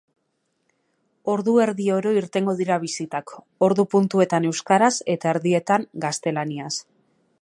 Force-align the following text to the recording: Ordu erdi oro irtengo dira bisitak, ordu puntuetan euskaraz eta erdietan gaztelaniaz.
Ordu 1.33 1.53
erdi 1.65 1.85
oro 1.97 2.13
irtengo 2.21 2.55
dira 2.61 2.77
bisitak, 2.85 3.33
ordu 3.69 3.85
puntuetan 3.93 4.49
euskaraz 4.53 4.93
eta 5.17 5.35
erdietan 5.37 5.87
gaztelaniaz. 6.09 6.73